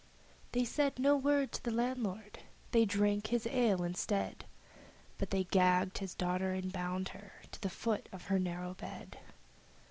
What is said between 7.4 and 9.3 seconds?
to the foot of her narrow bed.